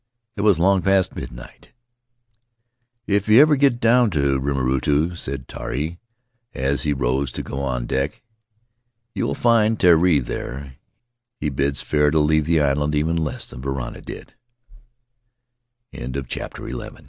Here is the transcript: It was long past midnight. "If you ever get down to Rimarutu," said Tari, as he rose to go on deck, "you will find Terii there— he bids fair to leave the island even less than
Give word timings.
It 0.35 0.41
was 0.41 0.57
long 0.57 0.81
past 0.81 1.15
midnight. 1.15 1.73
"If 3.05 3.29
you 3.29 3.39
ever 3.39 3.55
get 3.55 3.79
down 3.79 4.09
to 4.09 4.39
Rimarutu," 4.39 5.15
said 5.15 5.47
Tari, 5.47 5.99
as 6.55 6.81
he 6.81 6.91
rose 6.91 7.31
to 7.33 7.43
go 7.43 7.61
on 7.61 7.85
deck, 7.85 8.23
"you 9.13 9.27
will 9.27 9.35
find 9.35 9.77
Terii 9.77 10.25
there— 10.25 10.77
he 11.39 11.49
bids 11.49 11.83
fair 11.83 12.09
to 12.09 12.17
leave 12.19 12.45
the 12.47 12.61
island 12.61 12.95
even 12.95 13.15
less 13.15 13.47
than 13.47 13.61